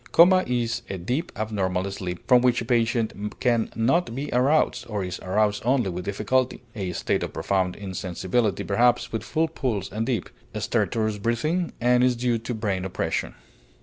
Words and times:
Coma 0.11 0.43
is 0.47 0.81
a 0.89 0.97
deep, 0.97 1.31
abnormal 1.35 1.91
sleep, 1.91 2.27
from 2.27 2.41
which 2.41 2.57
the 2.57 2.65
patient 2.65 3.39
can 3.39 3.69
not 3.75 4.15
be 4.15 4.31
aroused, 4.33 4.83
or 4.89 5.03
is 5.03 5.19
aroused 5.19 5.61
only 5.63 5.91
with 5.91 6.05
difficulty, 6.05 6.59
a 6.75 6.91
state 6.93 7.21
of 7.21 7.33
profound 7.33 7.75
insensibility, 7.75 8.63
perhaps 8.63 9.11
with 9.11 9.21
full 9.21 9.47
pulse 9.47 9.91
and 9.91 10.07
deep, 10.07 10.31
stertorous 10.55 11.19
breathing, 11.19 11.71
and 11.79 12.03
is 12.03 12.15
due 12.15 12.39
to 12.39 12.55
brain 12.55 12.83
oppression. 12.83 13.35